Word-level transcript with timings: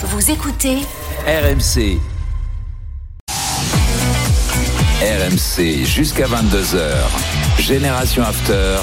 Vous 0.00 0.30
écoutez 0.30 0.78
RMC. 1.26 1.98
RMC 5.00 5.84
jusqu'à 5.84 6.26
22h. 6.26 7.60
Génération 7.60 8.22
After. 8.24 8.78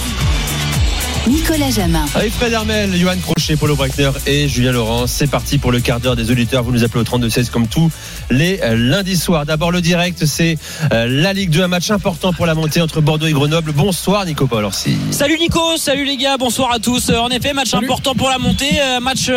Nicolas 1.28 1.70
Jamin. 1.70 2.06
Avec 2.16 2.32
Fred 2.34 2.52
Hermel, 2.54 2.96
Johan 2.96 3.18
Crochet, 3.22 3.56
Paulo 3.56 3.76
Breitner 3.76 4.10
et 4.26 4.48
Julien 4.48 4.72
Laurent. 4.72 5.06
C'est 5.06 5.28
parti 5.30 5.58
pour 5.58 5.72
le 5.72 5.80
quart 5.80 6.00
d'heure 6.00 6.16
des 6.16 6.32
auditeurs. 6.32 6.64
Vous 6.64 6.72
nous 6.72 6.84
appelez 6.84 7.02
au 7.02 7.04
32-16 7.04 7.50
comme 7.52 7.68
tous 7.68 7.92
les 8.32 8.60
euh, 8.64 8.76
lundis 8.76 9.18
soirs. 9.18 9.46
D'abord, 9.46 9.72
le 9.72 9.82
direct, 9.82 10.26
c'est 10.26 10.58
euh, 10.92 11.06
la 11.08 11.34
Ligue 11.34 11.52
2, 11.52 11.64
un 11.64 11.68
match 11.68 11.92
important 11.92 12.34
pour 12.34 12.46
la 12.46 12.56
montée 12.56 12.82
entre 12.82 13.02
Bordeaux 13.02 13.28
et 13.28 13.32
Grenoble. 13.34 13.74
Bonsoir, 13.74 14.26
Nico 14.26 14.48
Paul 14.48 14.64
Orsi. 14.66 14.96
Salut 15.12 15.38
Nico, 15.38 15.78
salut 15.78 16.06
les 16.06 16.18
gars, 16.18 16.38
bonsoir 16.38 16.72
à 16.72 16.80
tous. 16.80 17.10
Euh, 17.10 17.18
En 17.20 17.30
effet, 17.30 17.54
match 17.54 17.74
important 17.74 18.16
pour 18.16 18.30
la 18.30 18.40
montée, 18.40 18.80
match 19.02 19.30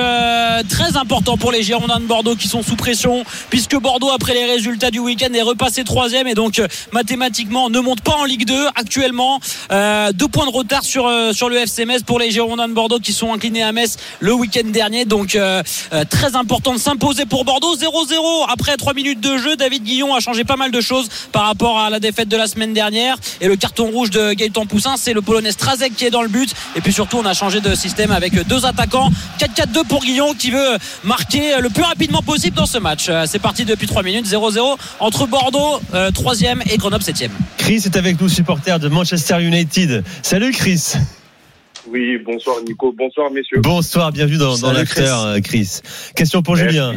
très 0.69 0.97
important 0.97 1.37
pour 1.37 1.53
les 1.53 1.63
Girondins 1.63 2.01
de 2.01 2.07
Bordeaux 2.07 2.37
qui 2.37 2.49
sont 2.49 2.63
sous 2.63 2.77
pression, 2.77 3.25
puisque 3.51 3.77
Bordeaux, 3.77 4.11
après 4.11 4.35
les 4.35 4.45
résultats 4.45 4.91
du 4.91 4.99
week-end, 4.99 5.33
est 5.35 5.43
repassé 5.43 5.85
troisième 5.85 6.27
et 6.27 6.35
donc 6.35 6.61
mathématiquement 6.93 7.69
ne 7.71 7.80
monte 7.80 8.01
pas 8.01 8.15
en 8.17 8.24
Ligue 8.24 8.46
2 8.46 8.69
actuellement. 8.77 9.41
Euh, 9.71 10.13
deux 10.13 10.29
points 10.29 10.46
de 10.46 10.52
retard 10.52 10.85
sur, 10.85 11.11
sur 11.33 11.49
le 11.49 11.57
FC 11.57 11.71
Metz 11.80 12.02
pour 12.02 12.18
les 12.18 12.30
Girondins 12.30 12.68
de 12.68 12.74
Bordeaux 12.74 12.98
qui 12.98 13.12
sont 13.12 13.32
inclinés 13.32 13.62
à 13.62 13.73
Metz 13.73 13.96
le 14.20 14.34
week-end 14.34 14.68
dernier. 14.68 15.04
Donc 15.04 15.34
euh, 15.34 15.62
euh, 15.92 16.04
très 16.09 16.37
important 16.37 16.74
de 16.74 16.78
s'imposer 16.78 17.24
pour 17.24 17.45
Bordeaux. 17.45 17.74
0-0 17.76 18.46
après 18.48 18.76
3 18.76 18.95
minutes 18.95 19.20
de 19.20 19.37
jeu. 19.38 19.56
David 19.56 19.82
Guillon 19.82 20.15
a 20.15 20.20
changé 20.20 20.45
pas 20.45 20.56
mal 20.56 20.70
de 20.70 20.80
choses 20.80 21.09
par 21.32 21.45
rapport 21.45 21.78
à 21.78 21.90
la 21.90 22.00
défaite 22.00 22.28
de 22.28 22.37
la 22.37 22.46
semaine 22.46 22.73
dernière. 22.73 23.16
Et 23.40 23.48
le 23.48 23.56
carton 23.56 23.90
rouge 23.90 24.10
de 24.10 24.32
Gaëtan 24.34 24.66
Poussin, 24.66 24.96
c'est 24.96 25.12
le 25.12 25.23
Polonais 25.23 25.52
Strazek 25.52 25.96
qui 25.96 26.04
est 26.04 26.10
dans 26.10 26.23
le 26.23 26.28
but. 26.28 26.54
Et 26.76 26.80
puis 26.80 26.93
surtout, 26.93 27.18
on 27.18 27.26
a 27.26 27.34
changé 27.34 27.60
de 27.60 27.74
système 27.74 28.10
avec 28.10 28.34
deux 28.46 28.66
attaquants. 28.66 29.10
4-4-2 29.40 29.87
pour 29.87 30.02
Guillon 30.02 30.34
qui 30.34 30.50
veut 30.50 30.78
marquer 31.04 31.60
le 31.60 31.70
plus 31.70 31.82
rapidement 31.82 32.23
possible 32.23 32.56
dans 32.56 32.66
ce 32.66 32.78
match. 32.78 33.06
Euh, 33.09 33.24
C'est 33.26 33.38
parti 33.38 33.65
depuis 33.65 33.87
3 33.87 34.02
minutes. 34.02 34.26
0-0 34.26 34.76
entre 35.00 35.26
Bordeaux, 35.26 35.80
3e, 35.93 36.60
et 36.70 36.76
Grenoble, 36.76 37.02
7e. 37.02 37.30
Chris 37.56 37.82
est 37.84 37.96
avec 37.96 38.20
nous, 38.20 38.28
supporter 38.28 38.78
de 38.78 38.88
Manchester 38.88 39.40
United. 39.40 40.04
Salut 40.23 40.52
Chris. 40.52 40.95
Oui, 41.93 42.16
bonsoir 42.16 42.57
Nico, 42.66 42.90
bonsoir 42.90 43.30
messieurs. 43.30 43.60
Bonsoir, 43.60 44.12
bienvenue 44.12 44.38
dans, 44.38 44.57
dans 44.57 44.73
l'after, 44.73 45.12
euh, 45.26 45.40
Chris. 45.45 45.80
Question 46.16 46.43
pour 46.43 46.57
Merci. 46.57 46.71
Julien. 46.71 46.95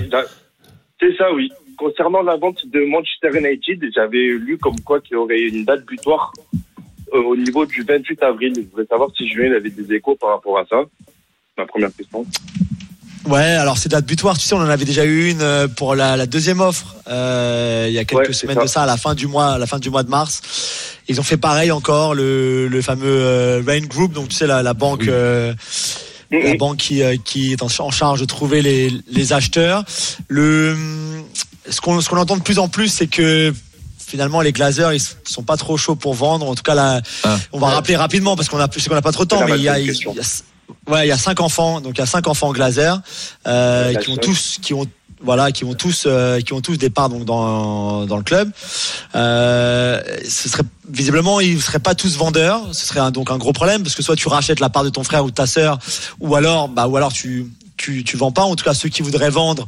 C'est 1.01 1.13
ça, 1.17 1.33
oui. 1.33 1.51
Concernant 1.77 2.21
la 2.21 2.37
vente 2.37 2.65
de 2.67 2.79
Manchester 2.85 3.37
United, 3.37 3.91
j'avais 3.93 4.27
lu 4.27 4.57
comme 4.57 4.79
quoi 4.79 5.01
qu'il 5.01 5.15
y 5.15 5.15
aurait 5.17 5.41
une 5.41 5.65
date 5.65 5.85
butoir 5.85 6.31
euh, 7.13 7.17
au 7.17 7.35
niveau 7.35 7.65
du 7.65 7.83
28 7.83 8.23
avril. 8.23 8.53
Je 8.55 8.61
voudrais 8.61 8.85
savoir 8.85 9.09
si 9.17 9.27
Julien 9.27 9.53
avait 9.53 9.69
des 9.69 9.93
échos 9.93 10.15
par 10.15 10.29
rapport 10.29 10.57
à 10.59 10.65
ça. 10.65 10.83
Ma 11.57 11.65
première 11.65 11.93
question. 11.93 12.25
Ouais, 13.25 13.41
alors 13.43 13.77
c'est 13.79 13.89
date 13.89 14.05
butoir, 14.05 14.37
tu 14.37 14.45
sais, 14.45 14.53
on 14.53 14.59
en 14.59 14.69
avait 14.69 14.85
déjà 14.85 15.03
eu 15.03 15.29
une 15.31 15.41
euh, 15.41 15.67
pour 15.67 15.95
la, 15.95 16.15
la 16.15 16.27
deuxième 16.27 16.59
offre 16.61 16.95
euh, 17.07 17.85
il 17.87 17.93
y 17.93 17.97
a 17.97 18.05
quelques 18.05 18.27
Ouais, 18.27 18.33
semaines 18.33 18.57
ça. 18.57 18.61
de 18.63 18.67
ça, 18.67 18.83
à 18.83 18.85
la 18.85 18.97
fin 18.97 19.15
du 19.15 19.25
mois, 19.25 19.53
à 19.53 19.57
la 19.57 19.65
fin 19.65 19.79
du 19.79 19.89
mois 19.89 20.03
de 20.03 20.09
mars. 20.09 20.41
Ils 21.07 21.19
ont 21.19 21.23
fait 21.23 21.37
pareil 21.37 21.71
encore 21.71 22.13
le, 22.13 22.67
le 22.67 22.81
fameux 22.83 23.05
euh, 23.07 23.63
Rain 23.65 23.81
Group, 23.81 24.13
donc 24.13 24.29
tu 24.29 24.35
sais 24.35 24.45
la, 24.47 24.61
la 24.61 24.73
banque, 24.75 25.07
euh, 25.07 25.53
la 26.31 26.55
banque 26.55 26.77
qui, 26.77 27.01
euh, 27.01 27.15
qui 27.23 27.51
est 27.53 27.61
en, 27.63 27.67
charge 27.91 28.19
de 28.19 28.25
trouver 28.25 28.61
les, 28.61 28.91
les 29.11 29.33
acheteurs. 29.33 29.83
Le 30.27 30.75
ce 31.69 31.81
qu'on 31.81 31.99
ce 32.01 32.09
qu'on 32.09 32.17
entend 32.17 32.37
de 32.37 32.43
plus 32.43 32.59
en 32.59 32.67
plus, 32.67 32.89
c'est 32.89 33.07
que 33.07 33.51
finalement 33.97 34.41
les 34.41 34.51
Glazers 34.51 34.93
ils 34.93 35.01
sont 35.27 35.41
pas 35.41 35.57
trop 35.57 35.77
chauds 35.77 35.95
pour 35.95 36.13
vendre. 36.13 36.47
En 36.47 36.53
tout 36.53 36.61
cas 36.63 36.75
là, 36.75 37.01
Ah. 37.23 37.37
on 37.53 37.57
va 37.59 37.69
rappeler 37.69 37.95
rapidement 37.95 38.35
parce 38.35 38.49
qu'on 38.49 38.59
a 38.59 38.67
qu'on 38.67 38.95
a 38.95 39.01
pas 39.01 39.11
trop 39.11 39.23
de 39.23 39.29
temps, 39.29 39.45
mais 39.47 39.57
il 39.57 39.63
y 39.63 39.69
a, 39.69 39.79
il 39.79 39.87
y 39.87 39.89
a- 39.89 40.21
Ouais, 40.87 41.05
il 41.05 41.09
y 41.09 41.11
a 41.11 41.17
cinq 41.17 41.39
enfants, 41.41 41.81
donc 41.81 41.93
il 41.97 41.99
y 41.99 42.03
a 42.03 42.05
cinq 42.05 42.27
enfants 42.27 42.51
Glazer 42.53 43.01
euh, 43.47 43.93
qui 43.95 44.09
ont 44.11 44.17
tous, 44.17 44.57
qui 44.61 44.73
ont 44.73 44.85
voilà, 45.21 45.51
qui 45.51 45.63
ont 45.63 45.73
tous, 45.73 46.03
euh, 46.05 46.39
qui 46.41 46.53
ont 46.53 46.61
tous 46.61 46.77
des 46.77 46.89
parts 46.91 47.09
donc 47.09 47.25
dans 47.25 48.05
dans 48.05 48.17
le 48.17 48.23
club. 48.23 48.51
Euh, 49.15 50.01
ce 50.27 50.49
serait 50.49 50.63
visiblement 50.89 51.39
ils 51.39 51.59
seraient 51.61 51.79
pas 51.79 51.95
tous 51.95 52.15
vendeurs. 52.17 52.61
Ce 52.73 52.85
serait 52.85 52.99
un- 52.99 53.11
donc 53.11 53.31
un 53.31 53.37
gros 53.37 53.53
problème 53.53 53.81
parce 53.81 53.95
que 53.95 54.03
soit 54.03 54.15
tu 54.15 54.27
rachètes 54.27 54.59
la 54.59 54.69
part 54.69 54.83
de 54.83 54.89
ton 54.89 55.03
frère 55.03 55.23
ou 55.25 55.29
de 55.31 55.35
ta 55.35 55.47
sœur, 55.47 55.79
ou 56.19 56.35
alors 56.35 56.67
bah 56.69 56.87
ou 56.87 56.97
alors 56.97 57.13
tu 57.13 57.47
tu, 57.85 58.03
tu 58.03 58.17
vends 58.17 58.31
pas. 58.31 58.43
En 58.43 58.55
tout 58.55 58.65
cas, 58.65 58.73
ceux 58.73 58.89
qui 58.89 59.03
voudraient 59.03 59.29
vendre 59.29 59.67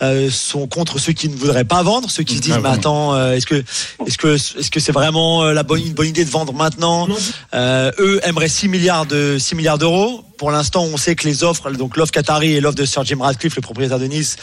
euh, 0.00 0.30
sont 0.30 0.66
contre 0.66 0.98
ceux 0.98 1.12
qui 1.12 1.28
ne 1.28 1.36
voudraient 1.36 1.64
pas 1.64 1.82
vendre. 1.82 2.10
Ceux 2.10 2.22
qui 2.22 2.36
se 2.36 2.40
disent, 2.40 2.54
Ah, 2.56 2.60
mais 2.62 2.70
attends, 2.70 3.14
euh, 3.14 3.34
est-ce 3.34 3.46
que 3.46 3.62
est-ce 4.06 4.16
que 4.16 4.34
est-ce 4.36 4.70
que 4.70 4.80
c'est 4.80 4.92
vraiment 4.92 5.44
euh, 5.44 5.52
la 5.52 5.62
bonne 5.62 5.80
une 5.80 5.92
bonne 5.92 6.08
idée 6.08 6.24
de 6.24 6.30
vendre 6.30 6.54
maintenant 6.54 7.06
euh, 7.54 7.90
Eux 7.98 8.20
aimeraient 8.24 8.48
6 8.48 8.68
milliards 8.68 9.04
de 9.06 9.36
6 9.38 9.54
milliards 9.54 9.78
d'euros. 9.78 10.24
Pour 10.38 10.50
l'instant, 10.50 10.84
on 10.84 10.96
sait 10.96 11.14
que 11.14 11.26
les 11.26 11.44
offres, 11.44 11.70
donc 11.72 11.96
l'offre 11.96 12.12
Qatari 12.12 12.52
et 12.52 12.60
l'offre 12.60 12.76
de 12.76 12.84
Sir 12.84 13.04
Jim 13.04 13.18
Radcliffe, 13.20 13.56
le 13.56 13.62
propriétaire 13.62 13.98
de 13.98 14.06
Nice, 14.06 14.36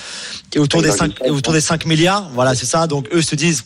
est 0.53 0.59
autour 0.59 0.81
des 0.81 0.91
5 0.91 1.21
est 1.23 1.31
autour 1.31 1.53
des 1.53 1.61
5 1.61 1.85
milliards. 1.85 2.29
Voilà, 2.33 2.53
c'est 2.53 2.65
ça. 2.65 2.85
Donc 2.85 3.07
eux 3.11 3.21
se 3.21 3.35
disent 3.35 3.63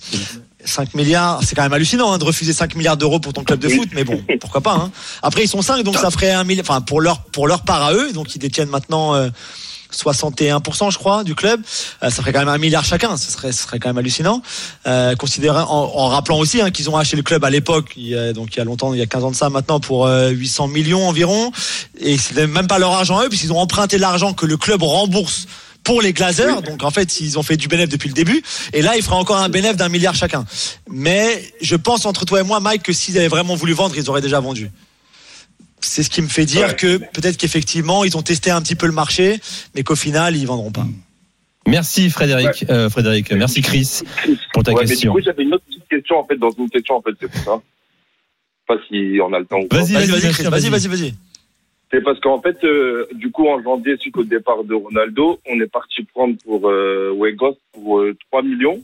5 0.66 0.94
milliards, 0.94 1.42
c'est 1.44 1.56
quand 1.56 1.64
même 1.64 1.74
hallucinant 1.74 2.12
hein, 2.12 2.18
de 2.18 2.24
refuser 2.26 2.54
5 2.54 2.76
milliards 2.76 2.98
d'euros 2.98 3.20
pour 3.20 3.34
ton 3.34 3.44
club 3.44 3.60
de 3.60 3.70
foot, 3.70 3.90
mais 3.94 4.04
bon, 4.04 4.22
pourquoi 4.42 4.62
pas. 4.62 4.74
Hein. 4.74 4.92
Après, 5.22 5.44
ils 5.44 5.48
sont 5.48 5.62
5, 5.62 5.84
donc 5.84 5.98
ça 5.98 6.12
ferait 6.12 6.32
un 6.32 6.44
milliard. 6.44 6.66
Enfin, 6.68 6.82
pour 6.82 7.00
leur 7.02 7.22
pour 7.22 7.48
leur 7.48 7.62
part 7.62 7.84
à 7.84 7.94
eux, 7.94 8.12
donc 8.14 8.36
ils 8.36 8.40
détiennent 8.40 8.70
maintenant. 8.70 9.16
euh, 9.16 9.30
61% 9.92 10.92
je 10.92 10.98
crois 11.00 11.24
du 11.24 11.34
club 11.34 11.62
Euh, 12.04 12.12
ça 12.12 12.22
ferait 12.22 12.32
quand 12.32 12.40
même 12.40 12.48
un 12.48 12.60
milliard 12.60 12.86
chacun 12.86 13.18
ce 13.18 13.32
serait 13.32 13.52
ce 13.52 13.64
serait 13.64 13.80
quand 13.80 13.90
même 13.90 13.98
hallucinant 13.98 14.44
euh, 14.86 15.16
considérant 15.16 15.64
en, 15.64 16.00
en 16.00 16.08
rappelant 16.10 16.38
aussi 16.38 16.62
hein, 16.62 16.70
qu'ils 16.70 16.92
ont 16.92 16.96
acheté 16.96 17.18
le 17.18 17.24
club 17.24 17.44
à 17.44 17.50
l'époque 17.50 17.94
il 17.98 18.10
y 18.10 18.16
a, 18.16 18.32
donc 18.32 18.50
il 18.54 18.58
y 18.58 18.62
a 18.62 18.66
longtemps 18.66 18.94
il 18.94 19.00
y 19.00 19.02
a 19.02 19.08
15 19.08 19.24
ans 19.24 19.32
de 19.32 19.36
ça 19.36 19.50
maintenant 19.50 19.80
pour 19.80 20.06
euh, 20.06 20.30
800 20.30 20.68
millions 20.68 21.08
environ 21.08 21.52
et 22.00 22.20
c'est 22.20 22.46
même 22.46 22.68
pas 22.68 22.78
leur 22.78 22.92
argent 22.92 23.18
à 23.18 23.26
eux 23.26 23.30
puisqu'ils 23.30 23.52
ont 23.52 23.60
emprunté 23.60 23.98
l'argent 23.98 24.34
que 24.34 24.46
le 24.46 24.58
club 24.58 24.84
rembourse 24.84 25.48
pour 25.90 26.04
les 26.04 26.14
Glazers, 26.14 26.62
donc 26.62 26.84
en 26.84 26.92
fait 26.92 27.20
ils 27.20 27.40
ont 27.40 27.42
fait 27.44 27.58
du 27.58 27.68
bénéfice 27.68 27.90
depuis 27.90 28.10
le 28.10 28.14
début, 28.14 28.44
et 28.74 28.84
là 28.84 28.96
ils 28.96 29.02
feraient 29.02 29.16
encore 29.16 29.38
un 29.38 29.50
bénéfice 29.50 29.76
d'un 29.78 29.90
milliard 29.90 30.14
chacun. 30.14 30.46
Mais 30.88 31.44
je 31.62 31.76
pense 31.76 32.06
entre 32.06 32.26
toi 32.26 32.42
et 32.42 32.44
moi, 32.44 32.60
Mike, 32.60 32.84
que 32.84 32.94
s'ils 32.94 33.18
avaient 33.18 33.28
vraiment 33.28 33.56
voulu 33.56 33.74
vendre, 33.74 33.98
ils 33.98 34.08
auraient 34.08 34.22
déjà 34.22 34.40
vendu. 34.40 34.70
C'est 35.82 36.04
ce 36.04 36.12
qui 36.12 36.22
me 36.22 36.28
fait 36.28 36.46
dire 36.46 36.68
Ouais. 36.68 36.76
que 36.76 36.98
peut-être 36.98 37.38
qu'effectivement 37.38 38.04
ils 38.04 38.16
ont 38.18 38.22
testé 38.22 38.52
un 38.52 38.62
petit 38.62 38.76
peu 38.76 38.86
le 38.86 38.92
marché, 38.92 39.40
mais 39.74 39.82
qu'au 39.82 39.96
final 39.96 40.36
ils 40.38 40.46
vendront 40.46 40.72
pas. 40.72 40.86
Merci 41.66 42.12
Frédéric. 42.12 42.66
Euh, 42.70 42.90
Frédéric, 42.92 43.32
merci 43.32 43.64
Chris 43.64 44.02
pour 44.54 44.62
ta 44.62 44.72
Ouais, 44.74 44.82
mais 44.82 44.86
du 44.86 44.92
question. 44.94 45.12
coup, 45.14 45.22
j'avais 45.26 45.42
une 45.42 45.56
autre 45.56 45.64
petite 45.68 45.88
question 45.90 46.20
en 46.20 46.26
fait 46.28 46.38
dans 46.38 46.52
une 46.52 46.70
question 46.70 46.98
en 46.98 47.02
fait, 47.02 47.12
c'est 47.20 47.32
pour 47.32 47.44
ça. 47.44 47.62
Je 48.70 48.74
sais 48.74 48.78
pas 48.78 48.84
si 48.88 49.20
on 49.22 49.34
a 49.34 49.40
le 49.40 49.46
temps 49.46 49.58
ou 49.58 49.68
pas. 49.68 49.78
Vas-y, 49.78 49.94
vas-y, 49.94 50.10
vas-y. 50.50 50.70
vas-y, 50.70 50.88
vas-y. 50.88 51.14
C'est 51.92 52.02
parce 52.02 52.20
qu'en 52.20 52.40
fait, 52.40 52.64
euh, 52.64 53.08
du 53.14 53.32
coup, 53.32 53.48
en 53.48 53.62
janvier, 53.62 53.98
suite 53.98 54.18
au 54.18 54.24
départ 54.24 54.64
de 54.64 54.76
Ronaldo, 54.76 55.40
on 55.48 55.60
est 55.60 55.68
parti 55.68 56.04
prendre 56.04 56.36
pour 56.44 56.70
euh, 56.70 57.12
Wegos 57.16 57.58
pour 57.74 58.00
euh, 58.00 58.16
3 58.32 58.44
millions 58.44 58.80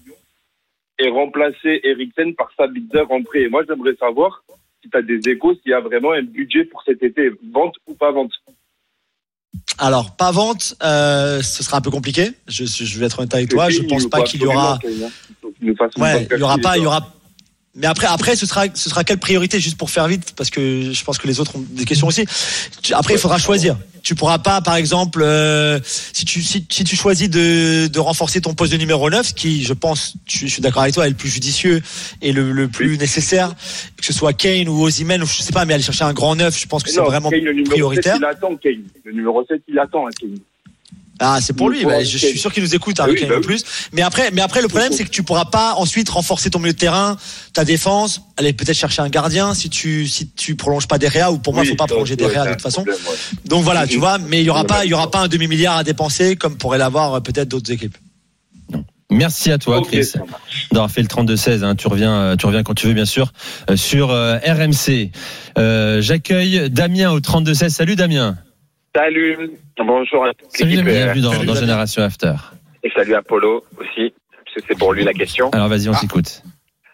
et 0.98 1.10
remplacer 1.10 1.82
Eriksen 1.84 2.34
par 2.36 2.50
Sabitzer 2.58 3.04
en 3.10 3.22
prêt. 3.22 3.42
Et 3.42 3.50
moi, 3.50 3.64
j'aimerais 3.68 3.96
savoir 3.96 4.44
si 4.82 4.90
tu 4.90 4.98
as 4.98 5.04
des 5.04 5.30
échos, 5.30 5.54
s'il 5.56 5.72
y 5.72 5.74
a 5.74 5.82
vraiment 5.82 6.14
un 6.14 6.24
budget 6.24 6.66
pour 6.66 6.82
cet 6.84 7.04
été, 7.04 7.32
vente 7.54 7.76
ou 7.88 7.94
pas 7.94 8.12
vente. 8.12 8.32
Alors, 9.78 10.16
pas 10.16 10.32
vente, 10.32 10.76
euh, 10.84 11.42
ce 11.42 11.64
sera 11.64 11.78
un 11.78 11.82
peu 11.82 11.92
compliqué. 11.92 12.32
Je, 12.48 12.66
je 12.66 13.00
vais 13.00 13.06
être 13.06 13.20
honnête 13.20 13.34
avec 13.36 13.50
toi. 13.50 13.70
Je 13.70 13.82
pense 13.84 14.08
pas 14.08 14.24
qu'il 14.24 14.42
y 14.42 14.46
aura. 14.46 14.80
Ouais, 15.98 16.28
il 16.32 16.40
y 16.40 16.44
aura 16.44 16.58
pas, 16.58 16.78
il 16.78 16.84
y 16.84 16.88
aura. 16.88 17.14
Mais 17.76 17.88
après, 17.88 18.08
après, 18.08 18.38
ce 18.38 18.46
sera, 18.46 18.66
ce 18.74 18.90
sera 18.90 19.04
quelle 19.04 19.18
priorité 19.18 19.60
juste 19.60 19.78
pour 19.78 19.90
faire 19.90 20.08
vite, 20.08 20.34
parce 20.38 20.50
que 20.50 20.94
je 20.94 21.04
pense 21.04 21.18
que 21.18 21.28
les 21.28 21.42
autres 21.42 21.58
ont 21.58 21.66
des 21.72 21.84
questions 21.84 22.08
aussi. 22.08 22.26
Après, 22.94 23.16
il 23.16 23.20
faudra 23.20 23.38
choisir. 23.38 23.78
Tu 24.02 24.16
pourras 24.16 24.38
pas, 24.38 24.62
par 24.62 24.76
exemple, 24.76 25.22
euh, 25.22 25.80
si 25.84 26.24
tu 26.24 26.42
si, 26.42 26.66
si 26.70 26.84
tu 26.86 26.96
choisis 26.96 27.30
de, 27.30 27.88
de 27.88 28.00
renforcer 28.00 28.40
ton 28.40 28.54
poste 28.54 28.72
de 28.72 28.78
numéro 28.78 29.10
9, 29.10 29.28
ce 29.28 29.34
qui, 29.34 29.64
je 29.64 29.74
pense, 29.74 30.16
je, 30.26 30.40
je 30.40 30.48
suis 30.48 30.62
d'accord 30.62 30.84
avec 30.84 30.96
toi, 30.96 31.06
est 31.06 31.10
le 31.10 31.16
plus 31.16 31.30
judicieux 31.30 31.82
et 32.22 32.32
le, 32.32 32.54
le 32.54 32.70
plus 32.70 32.98
nécessaire, 32.98 33.54
que 33.98 34.06
ce 34.06 34.14
soit 34.14 34.32
Kane 34.32 34.70
ou 34.70 34.84
Osimhen, 34.84 35.22
ou 35.22 35.26
je 35.26 35.42
sais 35.42 35.52
pas, 35.52 35.66
mais 35.66 35.74
aller 35.74 35.84
chercher 35.84 36.06
un 36.06 36.14
grand 36.14 36.36
neuf, 36.36 36.58
je 36.58 36.68
pense 36.68 36.82
que 36.82 36.92
c'est 36.92 37.02
vraiment 37.02 37.30
Kane, 37.30 37.42
le 37.42 37.64
prioritaire. 37.64 38.14
7, 38.14 38.22
il 38.22 38.26
attend 38.26 38.56
Kane. 38.56 38.84
Le 39.04 39.12
numéro 39.12 39.44
7, 39.46 39.62
il 39.68 39.80
attend 39.80 40.08
hein, 40.08 40.12
Kane. 40.18 40.38
Ah, 41.20 41.40
c'est 41.42 41.54
pour 41.54 41.70
lui. 41.70 41.86
Bah, 41.86 42.04
je 42.04 42.18
suis 42.18 42.38
sûr 42.38 42.52
qu'il 42.52 42.62
nous 42.64 42.76
écoute, 42.76 43.00
Harry 43.00 43.14
oui, 43.14 43.20
Kane 43.22 43.30
bah 43.30 43.40
plus. 43.42 43.64
Mais 43.94 44.02
après, 44.02 44.32
mais 44.32 44.42
après, 44.42 44.62
le 44.62 44.68
problème, 44.68 44.92
c'est 44.92 45.06
que 45.06 45.10
tu 45.10 45.24
pourras 45.24 45.46
pas 45.46 45.76
ensuite 45.76 46.10
renforcer 46.10 46.50
ton 46.50 46.60
milieu 46.60 46.74
de 46.74 46.78
terrain, 46.78 47.16
ta 47.54 47.64
défense, 47.64 48.22
aller 48.38 48.52
peut-être 48.52 48.76
chercher 48.78 49.02
un 49.02 49.10
gardien 49.10 49.54
si 49.54 49.70
tu, 49.70 50.08
si 50.08 50.30
tu 50.30 50.56
prolonges 50.56 50.88
pas 50.88 50.98
derrière 50.98 51.32
ou 51.32 51.38
pour 51.38 51.54
moi, 51.54 51.64
Oui, 51.64 51.70
faut 51.70 51.76
pas 51.76 51.88
prolonger 51.88 52.16
c'est 52.20 52.28
de 52.28 52.52
toute 52.52 52.62
façon. 52.62 52.84
problème, 52.84 53.00
ouais. 53.08 53.40
Donc 53.46 53.64
voilà, 53.64 53.88
tu 53.88 53.98
vois, 53.98 54.18
mais 54.18 54.42
il 54.42 54.46
y 54.46 54.50
aura 54.50 54.66
pas, 54.66 54.84
il 54.84 54.92
y 54.92 54.94
aura 54.94 55.10
pas 55.10 55.20
un 55.20 55.28
demi-milliard 55.30 55.78
à 55.78 55.84
dépenser 55.84 56.36
comme 56.36 56.58
pourraient 56.58 56.78
l'avoir 56.78 57.14
euh, 57.14 57.20
peut-être 57.22 57.48
d'autres 57.48 57.72
équipes. 57.72 57.98
Merci 59.12 59.52
à 59.52 59.58
toi, 59.58 59.82
Chris, 59.84 60.14
d'avoir 60.72 60.90
fait 60.90 61.02
le 61.02 61.08
32-16. 61.08 61.64
hein. 61.64 61.76
Tu 61.76 61.88
reviens, 61.88 62.14
euh, 62.14 62.36
tu 62.36 62.48
reviens 62.48 62.64
quand 62.64 62.74
tu 62.74 62.88
veux, 62.88 62.94
bien 62.94 63.06
sûr, 63.06 63.32
euh, 63.70 63.78
sur 63.78 64.10
euh, 64.10 64.38
RMC. 64.46 65.12
Euh, 65.58 66.02
J'accueille 66.02 66.70
Damien 66.72 67.12
au 67.12 67.20
32-16. 67.20 67.70
Salut 67.70 67.96
Damien. 67.96 68.36
Salut, 68.96 69.38
bonjour 69.78 70.26
à 70.26 70.34
toute 70.34 70.50
Salut, 70.52 70.72
l'équipe 70.72 70.88
euh, 70.88 70.92
Bienvenue 70.92 71.22
dans, 71.22 71.32
Salut, 71.34 71.46
dans. 71.48 71.56
Génération 71.56 72.02
After. 72.04 72.34
et 72.82 72.90
salut 72.92 73.14
à 73.16 73.22
Polo 73.22 73.64
aussi, 73.78 74.14
parce 74.32 74.56
que 74.56 74.62
c'est 74.68 74.80
pour 74.80 74.94
lui 74.94 75.04
la 75.04 75.12
question. 75.12 75.50
Alors 75.50 75.68
vas-y, 75.68 75.90
on 75.90 75.94
t'écoute. 75.94 76.42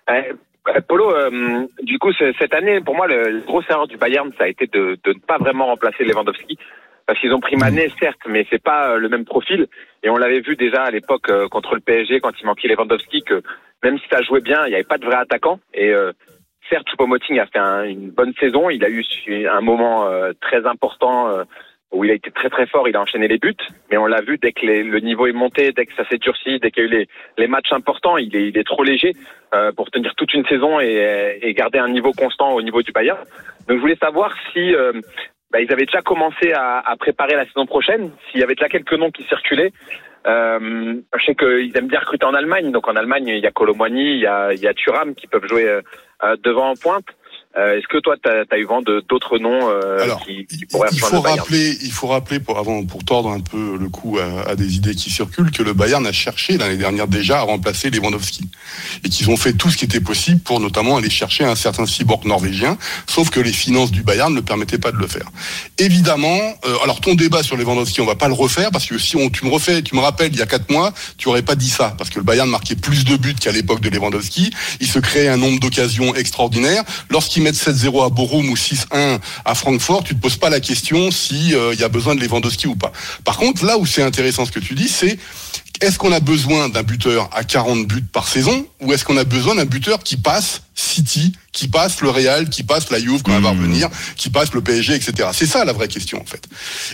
Euh, 0.09 0.21
euh, 0.69 0.81
Polo, 0.87 1.13
euh, 1.15 1.67
du 1.83 1.99
coup, 1.99 2.11
cette 2.39 2.53
année, 2.55 2.81
pour 2.81 2.95
moi, 2.95 3.05
le, 3.07 3.29
le 3.29 3.39
gros 3.41 3.61
erreur 3.69 3.85
du 3.87 3.97
Bayern, 3.97 4.31
ça 4.37 4.45
a 4.45 4.47
été 4.47 4.65
de, 4.65 4.97
de 5.03 5.13
ne 5.13 5.19
pas 5.19 5.37
vraiment 5.37 5.67
remplacer 5.67 6.03
Lewandowski. 6.03 6.57
Parce 7.05 7.19
qu'ils 7.19 7.33
ont 7.33 7.39
pris 7.39 7.55
Mané, 7.57 7.91
certes, 7.99 8.19
mais 8.27 8.47
c'est 8.49 8.61
pas 8.63 8.91
euh, 8.91 8.97
le 8.97 9.09
même 9.09 9.25
profil. 9.25 9.67
Et 10.03 10.09
on 10.09 10.17
l'avait 10.17 10.39
vu 10.39 10.55
déjà 10.55 10.83
à 10.83 10.91
l'époque 10.91 11.29
euh, 11.29 11.47
contre 11.49 11.75
le 11.75 11.81
PSG, 11.81 12.19
quand 12.19 12.31
il 12.39 12.45
manquait 12.47 12.67
Lewandowski, 12.67 13.21
que 13.23 13.41
même 13.83 13.97
si 13.99 14.05
ça 14.11 14.21
jouait 14.23 14.39
bien, 14.41 14.65
il 14.65 14.69
n'y 14.69 14.75
avait 14.75 14.83
pas 14.83 14.97
de 14.97 15.05
vrai 15.05 15.15
attaquant. 15.17 15.59
Et 15.73 15.89
euh, 15.89 16.13
certes, 16.69 16.87
Choupo-Moting 16.89 17.39
a 17.39 17.47
fait 17.47 17.59
un- 17.59 17.83
une 17.83 18.11
bonne 18.11 18.33
saison. 18.39 18.69
Il 18.69 18.83
a 18.85 18.89
eu 18.89 19.03
un 19.47 19.61
moment 19.61 20.07
euh, 20.07 20.31
très 20.41 20.65
important 20.65 21.27
euh, 21.29 21.43
où 21.91 22.03
il 22.03 22.11
a 22.11 22.13
été 22.13 22.31
très 22.31 22.49
très 22.49 22.65
fort. 22.67 22.87
Il 22.87 22.95
a 22.95 23.01
enchaîné 23.01 23.27
les 23.27 23.37
buts. 23.37 23.55
Mais 23.89 23.97
on 23.97 24.05
l'a 24.05 24.21
vu 24.21 24.37
dès 24.37 24.51
que 24.51 24.65
le 24.65 24.99
niveau 24.99 25.27
est 25.27 25.33
monté, 25.33 25.71
dès 25.71 25.85
que 25.85 25.93
ça 25.95 26.07
s'est 26.07 26.17
durci, 26.17 26.59
dès 26.59 26.71
qu'il 26.71 26.83
y 26.83 26.85
a 26.85 26.89
eu 26.89 27.07
les, 27.37 27.47
matchs 27.47 27.71
importants, 27.71 28.17
il 28.17 28.35
est, 28.35 28.47
il 28.49 28.57
est 28.57 28.63
trop 28.63 28.83
léger 28.83 29.13
euh, 29.53 29.71
pour 29.71 29.91
tenir 29.91 30.15
toute 30.15 30.33
une 30.33 30.45
saison 30.45 30.79
et, 30.79 31.39
et 31.41 31.53
garder 31.53 31.79
un 31.79 31.89
niveau 31.89 32.11
constant 32.13 32.51
au 32.53 32.61
niveau 32.61 32.81
du 32.81 32.91
Bayern. 32.91 33.23
Donc 33.67 33.77
je 33.77 33.81
voulais 33.81 33.97
savoir 33.97 34.33
si 34.51 34.73
euh, 34.73 34.93
bah, 35.51 35.59
ils 35.59 35.71
avaient 35.71 35.85
déjà 35.85 36.01
commencé 36.01 36.53
à, 36.53 36.79
à 36.79 36.95
préparer 36.95 37.35
la 37.35 37.45
saison 37.45 37.65
prochaine, 37.65 38.11
s'il 38.29 38.39
y 38.39 38.43
avait 38.43 38.55
déjà 38.55 38.69
quelques 38.69 38.93
noms 38.93 39.11
qui 39.11 39.23
circulaient. 39.23 39.71
Euh, 40.27 41.01
je 41.17 41.25
sais 41.25 41.35
qu'ils 41.35 41.75
aiment 41.75 41.87
bien 41.87 41.99
recruter 41.99 42.25
en 42.25 42.33
Allemagne, 42.33 42.71
donc 42.71 42.87
en 42.87 42.95
Allemagne 42.95 43.27
il 43.27 43.39
y 43.39 43.47
a 43.47 43.51
Colomwani, 43.51 44.13
il 44.13 44.19
y 44.19 44.27
a, 44.27 44.53
il 44.53 44.59
y 44.59 44.67
a 44.67 44.73
Thuram 44.73 45.15
qui 45.15 45.27
peuvent 45.27 45.47
jouer 45.47 45.67
euh, 45.67 46.35
devant 46.43 46.69
en 46.69 46.75
pointe. 46.75 47.05
Euh, 47.57 47.77
Est-ce 47.77 47.87
que 47.87 47.97
toi 47.97 48.15
tu 48.21 48.29
as, 48.29 48.57
eu 48.57 48.65
vent 48.65 48.81
d'autres 48.81 49.37
noms 49.37 49.69
euh, 49.69 50.03
Alors, 50.03 50.25
qui, 50.25 50.45
qui 50.45 50.59
Il, 50.61 50.67
pourraient 50.67 50.89
il 50.93 50.99
faut 50.99 51.17
le 51.17 51.21
Bayern 51.21 51.39
rappeler, 51.39 51.77
il 51.81 51.91
faut 51.91 52.07
rappeler 52.07 52.39
pour 52.39 52.57
avant 52.57 52.85
pour 52.85 53.03
tordre 53.03 53.29
un 53.29 53.41
peu 53.41 53.77
le 53.77 53.89
coup 53.89 54.19
à, 54.19 54.49
à 54.49 54.55
des 54.55 54.77
idées 54.77 54.95
qui 54.95 55.09
circulent 55.09 55.51
que 55.51 55.61
le 55.61 55.73
Bayern 55.73 56.05
a 56.07 56.13
cherché 56.13 56.57
l'année 56.57 56.77
dernière 56.77 57.07
déjà 57.07 57.39
à 57.39 57.41
remplacer 57.41 57.89
Lewandowski 57.89 58.49
et 59.03 59.09
qu'ils 59.09 59.29
ont 59.29 59.35
fait 59.35 59.51
tout 59.53 59.69
ce 59.69 59.75
qui 59.75 59.83
était 59.83 59.99
possible 59.99 60.39
pour 60.39 60.61
notamment 60.61 60.95
aller 60.95 61.09
chercher 61.09 61.43
un 61.43 61.55
certain 61.55 61.85
cyborg 61.85 62.25
norvégien, 62.25 62.77
sauf 63.05 63.29
que 63.29 63.41
les 63.41 63.51
finances 63.51 63.91
du 63.91 64.03
Bayern 64.03 64.33
ne 64.33 64.41
permettaient 64.41 64.77
pas 64.77 64.93
de 64.93 64.97
le 64.97 65.07
faire. 65.07 65.25
Évidemment, 65.77 66.39
euh, 66.65 66.75
alors 66.83 67.01
ton 67.01 67.15
débat 67.15 67.43
sur 67.43 67.57
Lewandowski, 67.57 67.99
on 67.99 68.05
va 68.05 68.15
pas 68.15 68.29
le 68.29 68.33
refaire 68.33 68.71
parce 68.71 68.85
que 68.85 68.97
si 68.97 69.17
on, 69.17 69.29
tu 69.29 69.45
me 69.45 69.51
refais, 69.51 69.81
tu 69.81 69.95
me 69.95 70.01
rappelles 70.01 70.31
il 70.31 70.39
y 70.39 70.41
a 70.41 70.45
quatre 70.45 70.71
mois, 70.71 70.93
tu 71.17 71.27
aurais 71.27 71.41
pas 71.41 71.55
dit 71.55 71.69
ça 71.69 71.95
parce 71.97 72.09
que 72.09 72.19
le 72.19 72.23
Bayern 72.23 72.49
marquait 72.49 72.75
plus 72.75 73.03
de 73.03 73.17
buts 73.17 73.35
qu'à 73.35 73.51
l'époque 73.51 73.81
de 73.81 73.89
Lewandowski. 73.89 74.51
Il 74.79 74.87
se 74.87 74.99
créait 74.99 75.27
un 75.27 75.37
nombre 75.37 75.59
d'occasions 75.59 76.15
extraordinaires. 76.15 76.83
Lorsqu'ils 77.41 77.71
mettent 77.71 77.93
7-0 77.95 78.05
à 78.05 78.09
Bochum 78.09 78.49
ou 78.49 78.55
6-1 78.55 79.19
à 79.45 79.55
Francfort, 79.55 80.03
tu 80.03 80.15
te 80.15 80.21
poses 80.21 80.37
pas 80.37 80.49
la 80.49 80.59
question 80.59 81.11
si 81.11 81.55
euh, 81.55 81.73
y 81.73 81.83
a 81.83 81.89
besoin 81.89 82.15
de 82.15 82.21
Lewandowski 82.21 82.67
ou 82.67 82.75
pas. 82.75 82.91
Par 83.23 83.37
contre, 83.37 83.65
là 83.65 83.77
où 83.77 83.85
c'est 83.85 84.03
intéressant 84.03 84.45
ce 84.45 84.51
que 84.51 84.59
tu 84.59 84.75
dis, 84.75 84.87
c'est 84.87 85.17
est-ce 85.81 85.97
qu'on 85.97 86.11
a 86.11 86.19
besoin 86.19 86.69
d'un 86.69 86.83
buteur 86.83 87.29
à 87.33 87.43
40 87.43 87.87
buts 87.87 88.03
par 88.03 88.27
saison 88.27 88.65
ou 88.79 88.93
est-ce 88.93 89.03
qu'on 89.03 89.17
a 89.17 89.23
besoin 89.23 89.55
d'un 89.55 89.65
buteur 89.65 90.03
qui 90.03 90.15
passe 90.15 90.61
City, 90.73 91.33
qui 91.51 91.67
passe 91.67 92.01
le 92.01 92.09
Real, 92.09 92.49
qui 92.49 92.63
passe 92.63 92.89
la 92.91 92.99
Juve 92.99 93.21
quand 93.23 93.35
elle 93.35 93.43
va 93.43 93.49
revenir, 93.49 93.89
qui 94.15 94.29
passe 94.29 94.53
le 94.53 94.61
PSG, 94.61 94.95
etc. 94.95 95.29
C'est 95.33 95.45
ça 95.45 95.65
la 95.65 95.73
vraie 95.73 95.87
question 95.87 96.21
en 96.21 96.25
fait. 96.25 96.43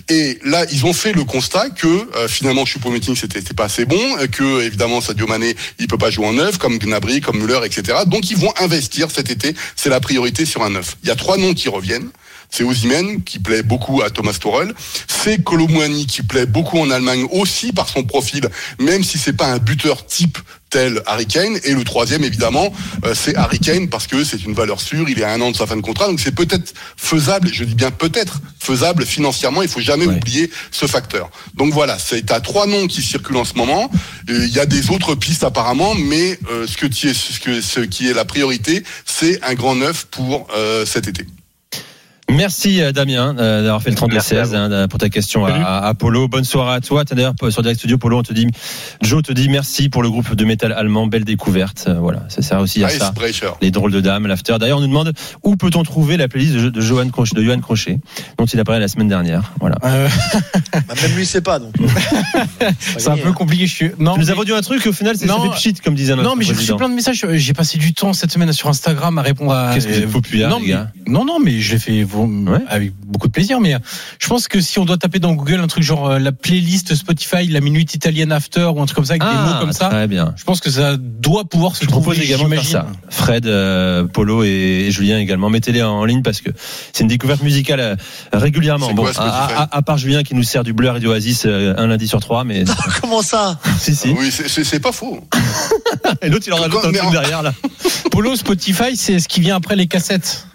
Et 0.09 0.39
là, 0.43 0.65
ils 0.71 0.85
ont 0.85 0.93
fait 0.93 1.13
le 1.13 1.23
constat 1.23 1.69
que 1.69 1.87
euh, 2.15 2.27
finalement 2.27 2.65
Choupo-Moting 2.65 3.15
c'était 3.15 3.39
c'était 3.39 3.53
pas 3.53 3.65
assez 3.65 3.85
bon, 3.85 4.01
euh, 4.19 4.27
que 4.27 4.63
évidemment 4.63 4.99
Sadio 4.99 5.27
Mané 5.27 5.55
il 5.79 5.87
peut 5.87 5.97
pas 5.97 6.09
jouer 6.09 6.25
en 6.25 6.33
neuf 6.33 6.57
comme 6.57 6.79
Gnabry, 6.79 7.21
comme 7.21 7.37
Müller, 7.37 7.59
etc. 7.65 7.99
Donc 8.07 8.29
ils 8.31 8.37
vont 8.37 8.53
investir 8.59 9.11
cet 9.11 9.29
été, 9.29 9.55
c'est 9.75 9.89
la 9.89 9.99
priorité 9.99 10.45
sur 10.45 10.63
un 10.63 10.69
neuf. 10.69 10.97
Il 11.03 11.09
y 11.09 11.11
a 11.11 11.15
trois 11.15 11.37
noms 11.37 11.53
qui 11.53 11.69
reviennent. 11.69 12.09
C'est 12.49 12.63
Osimhen 12.63 13.23
qui 13.23 13.39
plaît 13.39 13.61
beaucoup 13.63 14.01
à 14.01 14.09
Thomas 14.09 14.33
Tuchel. 14.33 14.73
C'est 15.07 15.43
Colomwani 15.43 16.05
qui 16.07 16.21
plaît 16.23 16.45
beaucoup 16.45 16.79
en 16.79 16.89
Allemagne 16.89 17.25
aussi 17.31 17.71
par 17.73 17.89
son 17.89 18.03
profil, 18.03 18.49
même 18.79 19.03
si 19.03 19.17
c'est 19.17 19.33
pas 19.33 19.47
un 19.47 19.57
buteur 19.57 20.05
type 20.05 20.37
tel 20.69 21.01
Harry 21.05 21.25
Kane. 21.27 21.57
Et 21.63 21.73
le 21.73 21.83
troisième, 21.83 22.23
évidemment, 22.23 22.73
euh, 23.05 23.13
c'est 23.15 23.35
Harry 23.35 23.59
Kane 23.59 23.89
parce 23.89 24.07
que 24.07 24.23
c'est 24.23 24.43
une 24.43 24.53
valeur 24.53 24.79
sûre. 24.81 25.07
Il 25.09 25.19
est 25.19 25.23
à 25.23 25.31
un 25.33 25.41
an 25.41 25.51
de 25.51 25.55
sa 25.55 25.67
fin 25.67 25.75
de 25.75 25.81
contrat, 25.81 26.07
donc 26.07 26.19
c'est 26.19 26.33
peut-être 26.33 26.73
faisable. 26.95 27.49
Je 27.53 27.63
dis 27.63 27.75
bien 27.75 27.91
peut-être 27.91 28.39
faisable 28.59 29.05
financièrement. 29.05 29.61
Il 29.61 29.69
faut 29.69 29.79
jamais 29.81 30.07
Ouais. 30.07 30.15
oublier 30.15 30.49
ce 30.71 30.85
facteur. 30.87 31.29
Donc 31.55 31.73
voilà, 31.73 31.97
c'est 31.99 32.31
à 32.31 32.39
trois 32.39 32.65
noms 32.67 32.87
qui 32.87 33.01
circulent 33.01 33.37
en 33.37 33.45
ce 33.45 33.53
moment. 33.55 33.89
Euh, 34.29 34.45
Il 34.47 34.53
y 34.53 34.59
a 34.59 34.65
des 34.65 34.89
autres 34.89 35.15
pistes 35.15 35.43
apparemment, 35.43 35.95
mais 35.95 36.39
euh, 36.51 36.65
ce 36.67 36.75
que 36.77 36.85
qui 36.87 37.07
est 37.09 37.13
ce 37.13 37.39
que 37.39 37.61
ce 37.61 37.79
qui 37.81 38.07
est 38.09 38.13
la 38.13 38.25
priorité, 38.25 38.83
c'est 39.05 39.41
un 39.43 39.53
grand 39.53 39.75
neuf 39.75 40.05
pour 40.11 40.47
euh, 40.55 40.85
cet 40.85 41.07
été. 41.07 41.25
Merci 42.29 42.81
euh, 42.81 42.91
Damien 42.91 43.35
euh, 43.39 43.63
d'avoir 43.63 43.81
fait 43.81 43.89
le 43.89 43.95
32-16 43.95 44.53
hein, 44.53 44.87
pour 44.89 44.99
ta 44.99 45.07
question 45.09 45.45
à, 45.45 45.77
à 45.87 45.93
Polo. 45.93 46.27
Bonne 46.27 46.43
soirée 46.43 46.75
à 46.75 46.81
toi. 46.81 47.05
D'ailleurs 47.05 47.33
sur 47.49 47.61
Direct 47.61 47.79
Studio 47.79 47.97
Polo, 47.97 48.17
on 48.19 48.23
te 48.23 48.33
dit, 48.33 48.47
Joe 49.01 49.23
te 49.23 49.31
dit 49.31 49.47
merci 49.47 49.87
pour 49.87 50.03
le 50.03 50.09
groupe 50.09 50.35
de 50.35 50.45
métal 50.45 50.73
allemand, 50.73 51.07
belle 51.07 51.23
découverte. 51.23 51.85
Euh, 51.87 51.93
voilà, 51.99 52.23
ça 52.27 52.41
sert 52.41 52.59
aussi 52.59 52.83
à 52.83 52.89
ça. 52.89 53.13
Les 53.61 53.71
drôles 53.71 53.91
de 53.93 54.01
dames, 54.01 54.27
l'after. 54.27 54.57
D'ailleurs, 54.59 54.79
on 54.79 54.81
nous 54.81 54.87
demande 54.87 55.13
où 55.43 55.55
peut-on 55.55 55.83
trouver 55.83 56.17
la 56.17 56.27
playlist 56.27 56.55
de, 56.55 56.69
de 56.69 56.81
Johan 56.81 57.07
Crochet, 57.09 57.33
de 57.33 57.41
Johan 57.43 57.59
Crochet, 57.59 57.99
dont 58.37 58.45
il 58.45 58.59
a 58.59 58.65
parlé 58.65 58.81
la 58.81 58.87
semaine 58.89 59.07
dernière? 59.07 59.53
Voilà. 59.59 59.77
Euh, 59.85 60.07
Bah, 60.87 60.93
même 61.01 61.15
lui, 61.15 61.25
sait 61.25 61.41
pas. 61.41 61.59
Donc. 61.59 61.73
c'est 62.97 63.09
un 63.09 63.17
peu 63.17 63.31
compliqué. 63.33 63.67
Je 63.67 63.73
suis. 63.73 63.91
Non. 63.99 64.15
Nous 64.17 64.25
mais- 64.27 64.33
vendu 64.33 64.53
un 64.53 64.61
truc, 64.61 64.85
au 64.85 64.91
final, 64.93 65.15
c'est 65.17 65.25
Non. 65.25 65.41
fait 65.41 65.49
pchit, 65.57 65.73
comme 65.75 65.95
disait 65.95 66.15
notre 66.15 66.27
Non, 66.29 66.35
mais 66.35 66.43
j'ai 66.45 66.53
reçu 66.53 66.75
plein 66.75 66.89
de 66.89 66.93
messages. 66.93 67.25
J'ai 67.33 67.53
passé 67.53 67.77
du 67.77 67.93
temps 67.93 68.13
cette 68.13 68.31
semaine 68.31 68.51
sur 68.53 68.69
Instagram 68.69 69.17
à 69.17 69.21
répondre 69.21 69.53
à. 69.53 69.73
Qu'est-ce 69.73 69.87
que 69.87 69.93
vous 69.93 69.99
êtes 69.99 70.11
populaire, 70.11 70.49
non, 70.49 70.59
les 70.59 70.67
gars? 70.67 70.91
mais- 71.05 71.11
non, 71.11 71.25
non, 71.25 71.39
mais 71.43 71.59
je 71.59 71.71
l'ai 71.73 71.79
fait 71.79 72.03
Ouais. 72.25 72.59
avec 72.67 72.93
beaucoup 73.05 73.27
de 73.27 73.31
plaisir. 73.31 73.59
Mais 73.59 73.75
euh, 73.75 73.79
je 74.19 74.27
pense 74.27 74.47
que 74.47 74.59
si 74.61 74.79
on 74.79 74.85
doit 74.85 74.97
taper 74.97 75.19
dans 75.19 75.33
Google 75.33 75.59
un 75.59 75.67
truc 75.67 75.83
genre 75.83 76.07
euh, 76.09 76.19
la 76.19 76.31
playlist 76.31 76.95
Spotify, 76.95 77.47
la 77.47 77.59
minute 77.61 77.93
italienne 77.93 78.31
after 78.31 78.63
ou 78.75 78.81
un 78.81 78.85
truc 78.85 78.95
comme 78.95 79.05
ça 79.05 79.13
avec 79.13 79.21
des 79.23 79.27
mots 79.27 79.59
comme 79.59 79.73
ça, 79.73 79.87
Ah, 79.87 79.89
Très 79.89 80.07
bien. 80.07 80.33
je 80.37 80.43
pense 80.43 80.59
que 80.59 80.69
ça 80.69 80.97
doit 80.97 81.45
pouvoir 81.45 81.75
se 81.75 81.83
Je 81.85 81.89
propose 81.89 82.15
trouver. 82.15 82.25
également 82.27 82.49
faire 82.49 82.63
j'imagine. 82.63 82.93
ça. 83.09 83.09
Fred, 83.09 83.45
euh, 83.45 84.05
Polo 84.05 84.43
et, 84.43 84.87
Julien 84.91 85.17
également. 85.19 85.49
Mettez-les 85.49 85.83
en 85.83 86.03
ligne 86.05 86.21
parce 86.23 86.41
que 86.41 86.49
c'est 86.93 87.01
une 87.03 87.09
découverte 87.09 87.41
musicale 87.43 87.79
euh, 87.79 87.95
régulièrement. 88.33 88.91
Bon, 88.93 89.03
quoi, 89.03 89.11
à, 89.17 89.61
à- 89.63 89.77
à 89.77 89.81
part 89.81 89.97
Julien 89.97 90.23
qui 90.23 90.33
nous 90.35 90.43
sert 90.43 90.63
du 90.63 90.73
Blur 90.73 90.97
et 90.97 90.99
du 90.99 91.07
Oasis 91.07 91.43
euh, 91.45 91.73
un 91.77 91.87
lundi 91.87 92.07
sur 92.07 92.19
trois, 92.19 92.43
mais 92.43 92.63
Comment 93.01 93.21
ça? 93.21 93.59
Si 93.79 93.95
si. 93.95 94.09
Oui, 94.09 94.31
c'est- 94.31 94.79
pas 94.79 94.91
faux. 94.91 95.27
Et 96.21 96.29
l'autre 96.29 96.45
il 96.47 96.53
en 96.53 96.57
rajoute 96.57 96.77
un 96.85 96.91
truc 96.91 97.03
en- 97.03 97.11
derrière 97.11 97.41
là. 97.41 97.53
Polo 98.11 98.35
Spotify, 98.35 98.95
c'est 98.95 99.19
ce 99.19 99.27
qui 99.27 99.39
vient 99.41 99.55
après 99.55 99.75
les 99.75 99.87
cassettes. 99.87 100.47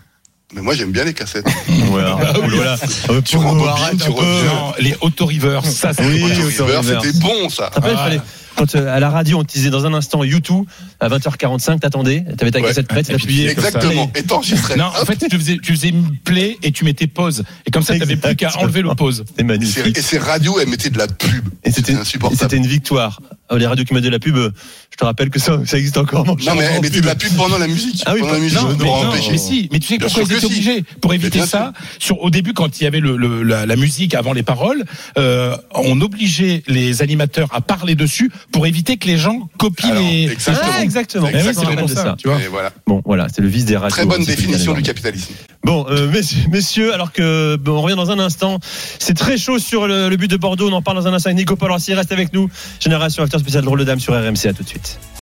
Mais 0.55 0.61
moi 0.61 0.75
j'aime 0.75 0.93
bien 0.93 1.05
les 1.05 1.15
cassettes. 1.15 1.47
Voilà. 1.87 2.17
Voilà. 2.49 2.77
Euh, 3.11 3.21
Tu 3.23 3.37
rembobines, 3.37 3.99
tu 4.03 4.11
reviens. 4.11 4.73
Les 4.79 4.95
auto-reverse, 5.01 5.69
ça, 5.71 5.93
c'est 5.93 6.05
Oui. 6.07 6.25
C'était 6.51 7.19
bon 7.19 7.49
ça. 7.49 7.71
Il 7.77 7.83
fallait- 7.97 8.21
quand 8.55 8.75
euh, 8.77 8.95
à 8.95 9.01
la 9.01 9.09
radio 9.09 9.39
on 9.39 9.45
te 9.45 9.53
disait 9.53 9.71
dans 9.71 9.87
un 9.87 9.95
instant 9.95 10.23
YouTube 10.25 10.65
à 11.01 11.09
20h45 11.09 11.81
t'attendais, 11.81 12.23
t'avais 12.37 12.51
ta 12.51 12.61
Ouais. 12.61 12.69
cassette 12.69 12.87
prête, 12.87 13.07
puis, 13.07 13.17
t'appuyais. 13.17 13.51
Exactement. 13.51 14.11
Et 14.15 14.23
t'enregistrais. 14.25 14.77
Non, 14.77 14.87
en 14.87 15.05
fait, 15.07 15.17
tu 15.17 15.39
faisais, 15.39 15.57
tu 15.63 15.73
faisais 15.73 15.89
une 15.89 16.17
play 16.19 16.59
et 16.63 16.71
tu 16.71 16.85
mettais 16.85 17.07
pause. 17.07 17.45
Et 17.67 17.71
comme 17.71 17.83
ça, 17.83 17.99
t'avais 17.99 18.17
plus 18.17 18.37
qu'à 18.37 18.55
enlever 18.59 18.83
le 18.83 18.95
pause. 18.95 19.25
C'est- 19.37 19.43
magnifique. 19.43 19.97
Et 19.97 20.03
ces 20.03 20.19
radios, 20.19 20.61
elles 20.61 20.69
mettaient 20.69 20.91
de 20.91 20.99
la 20.99 21.07
pub. 21.07 21.49
Et 21.65 21.71
c'était 21.73 21.95
insupportable. 21.95 22.41
c'était 22.41 22.57
une 22.59 22.67
victoire. 22.67 23.21
Euh, 23.53 23.59
Les 23.59 23.67
radios 23.67 23.85
qui 23.85 23.95
mettent 23.95 24.05
de 24.05 24.09
la 24.09 24.19
pub, 24.19 24.37
euh, 24.37 24.51
je 24.91 24.97
te 24.97 25.05
rappelle 25.05 25.31
que 25.31 25.39
ça, 25.39 25.61
ça 25.67 25.79
existe 25.79 25.97
encore. 25.99 26.25
cher, 26.41 26.55
Non, 26.55 26.61
mais 26.61 26.81
mettaient 26.81 26.91
pub. 26.97 27.03
de 27.03 27.07
la 27.07 27.15
pub 27.15 27.33
pendant 27.37 27.59
la 27.59 27.67
musique. 27.69 28.03
Ah 28.07 28.13
oui, 28.15 28.21
pendant 28.21 28.33
la 28.35 28.39
musique. 28.41 28.59
Non, 28.59 28.69
mais, 28.79 28.85
non, 28.85 29.13
mais 29.31 29.39
si, 29.39 29.69
mais 29.73 29.79
tu 29.79 29.89
sais 29.89 29.99
Bien 29.99 30.07
pourquoi 30.09 30.23
ils 30.25 30.33
étaient 30.33 30.41
si. 30.41 30.47
obligés 30.47 30.85
Pour 31.01 31.15
éviter 31.15 31.41
ça, 31.47 31.73
sur, 31.99 32.21
au 32.23 32.31
début, 32.31 32.53
quand 32.53 32.81
il 32.81 32.85
y 32.85 32.87
avait 32.87 33.01
le, 33.01 33.17
le- 33.17 33.43
la, 33.43 33.67
la 33.67 33.77
musique 33.77 34.15
avant 34.15 34.33
les 34.33 34.43
paroles, 34.43 34.85
euh, 35.19 35.57
on 35.75 36.01
obligeait 36.01 36.63
les 36.67 37.03
animateurs 37.03 37.49
à 37.53 37.61
parler 37.61 37.95
dessus 37.95 38.31
pour 38.53 38.67
éviter 38.67 38.97
que 38.97 39.07
les 39.07 39.17
gens 39.19 39.49
copient 39.59 39.91
Alors, 39.91 40.03
les. 40.03 40.31
exactement. 40.31 40.73
Ah, 40.75 40.83
exactement. 40.83 41.27
Oui, 41.27 41.35
Exactement. 41.35 41.89
c'est 41.89 41.95
ça, 41.95 42.03
ça. 42.03 42.17
tu 42.19 42.29
vois. 42.29 42.41
Et 42.41 42.47
voilà. 42.49 42.73
Bon, 42.87 43.03
voilà, 43.05 43.27
c'est 43.35 43.43
le 43.43 43.49
vice 43.49 43.65
des 43.65 43.77
radios. 43.77 43.95
Très 43.97 44.07
bonne 44.07 44.23
hein, 44.23 44.25
définition 44.27 44.73
du 44.75 44.83
capitalisme. 44.83 45.35
Bon, 45.65 45.87
euh, 45.89 46.11
messieurs, 46.11 46.43
messieurs, 46.51 46.95
alors 46.95 47.13
que 47.13 47.57
bon, 47.57 47.73
on 47.73 47.83
revient 47.83 47.97
dans 47.97 48.11
un 48.11 48.19
instant. 48.19 48.59
C'est 48.99 49.15
très 49.15 49.37
chaud 49.37 49.59
sur 49.59 49.87
le, 49.87 50.15
but 50.17 50.31
de 50.31 50.37
Bordeaux. 50.37 50.69
On 50.69 50.73
en 50.73 50.83
parle 50.83 50.97
dans 50.97 51.07
un 51.07 51.15
instant 51.15 51.31
avec 51.31 51.39
Nico 51.39 51.57
s'il 51.79 51.95
reste 51.95 52.13
avec 52.13 52.33
nous, 52.33 52.51
Génération 52.81 53.23
After 53.23 53.39
spécial 53.39 53.65
drôle 53.65 53.79
de 53.79 53.85
dame 53.85 54.01
sur 54.01 54.15
RMC. 54.15 54.47
À 54.47 54.53
tout 54.53 54.63
de 54.63 54.69
suite. 54.69 54.99